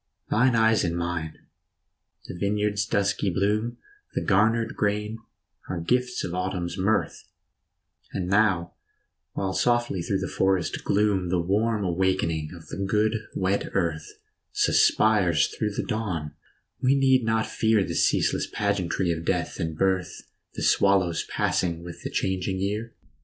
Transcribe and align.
Thine 0.31 0.55
eyes 0.55 0.83
in 0.83 0.95
mine! 0.95 1.37
The 2.25 2.33
vineyard's 2.35 2.87
dusky 2.87 3.29
bloom, 3.29 3.77
The 4.15 4.23
garnered 4.23 4.75
grain, 4.75 5.19
are 5.69 5.79
gifts 5.79 6.23
of 6.23 6.33
autumn's 6.33 6.75
mirth; 6.75 7.25
And 8.11 8.27
now, 8.27 8.73
while 9.33 9.53
softly 9.53 10.01
through 10.01 10.17
the 10.21 10.27
forest 10.27 10.83
gloom 10.83 11.29
The 11.29 11.37
warm 11.39 11.83
awakening 11.83 12.49
of 12.51 12.65
the 12.69 12.77
good 12.83 13.15
wet 13.35 13.67
earth 13.75 14.01
90 14.07 14.07
FALL 14.07 14.49
Suspires 14.53 15.47
through 15.55 15.73
the 15.75 15.83
dawn, 15.85 16.33
we 16.81 16.95
need 16.95 17.23
not 17.23 17.45
fear 17.45 17.83
The 17.83 17.93
ceaseless 17.93 18.47
pageantry 18.51 19.11
of 19.11 19.23
death 19.23 19.59
and 19.59 19.77
birth, 19.77 20.23
The 20.55 20.63
swallow's 20.63 21.25
passing 21.29 21.83
with 21.83 22.01
the 22.01 22.09
changing 22.09 22.57
year. 22.59 22.95